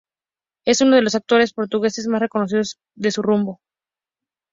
Es 0.65 0.81
uno 0.81 0.95
de 0.95 1.03
los 1.03 1.13
actores 1.13 1.53
portugueses 1.53 2.07
más 2.07 2.21
reconocidos 2.21 2.79
de 2.95 3.11
su 3.11 3.21
rubro. 3.21 3.59